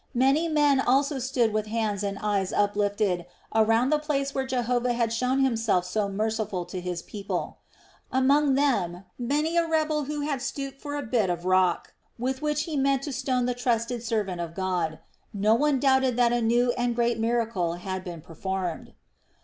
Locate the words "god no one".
14.55-15.79